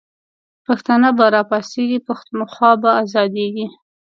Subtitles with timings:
[0.65, 3.67] پښتانه به راپاڅیږی، پښتونخوا به آزادیږی